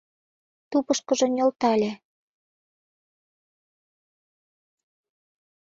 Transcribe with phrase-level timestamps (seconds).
[0.69, 1.91] Тупышкыжо нӧлтале.